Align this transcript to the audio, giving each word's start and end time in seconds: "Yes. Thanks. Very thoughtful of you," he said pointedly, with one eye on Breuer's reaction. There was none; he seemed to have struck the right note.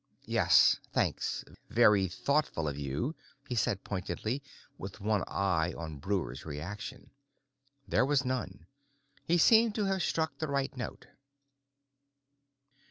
"Yes. 0.25 0.79
Thanks. 0.91 1.45
Very 1.69 2.07
thoughtful 2.07 2.67
of 2.67 2.75
you," 2.75 3.13
he 3.47 3.53
said 3.53 3.83
pointedly, 3.83 4.41
with 4.75 4.99
one 4.99 5.23
eye 5.27 5.75
on 5.77 5.99
Breuer's 5.99 6.43
reaction. 6.43 7.11
There 7.87 8.07
was 8.07 8.25
none; 8.25 8.65
he 9.27 9.37
seemed 9.37 9.75
to 9.75 9.85
have 9.85 10.01
struck 10.01 10.39
the 10.39 10.47
right 10.47 10.75
note. 10.75 11.05